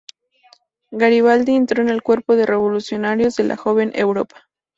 [0.89, 4.49] Garibaldi entró en el cuerpo de revolucionarios de La joven Europa.